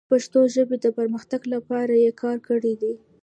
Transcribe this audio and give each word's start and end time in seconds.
د 0.03 0.03
پښتو 0.11 0.39
ژبې 0.55 0.77
د 0.81 0.87
پرمختګ 0.97 1.41
لپاره 1.53 1.93
یې 2.03 2.11
کار 2.21 2.37
کړی 2.47 2.73
دی. 2.81 2.93